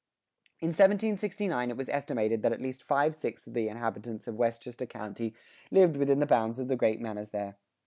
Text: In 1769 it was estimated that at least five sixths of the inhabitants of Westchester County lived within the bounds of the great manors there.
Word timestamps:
In 0.61 0.69
1769 0.69 1.69
it 1.69 1.77
was 1.77 1.87
estimated 1.87 2.41
that 2.41 2.51
at 2.51 2.59
least 2.59 2.81
five 2.81 3.13
sixths 3.13 3.45
of 3.45 3.53
the 3.53 3.67
inhabitants 3.67 4.27
of 4.27 4.33
Westchester 4.33 4.87
County 4.87 5.35
lived 5.69 5.95
within 5.95 6.19
the 6.19 6.25
bounds 6.25 6.57
of 6.57 6.69
the 6.69 6.75
great 6.75 6.99
manors 6.99 7.29
there. 7.29 7.55